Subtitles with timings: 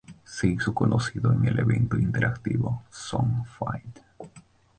[0.23, 3.99] Se hizo conocido en el evento interactivo "Song Fight!